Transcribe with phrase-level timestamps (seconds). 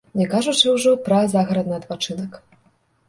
[0.19, 2.31] Не кажучы ўжо пра загарадны адпачынак.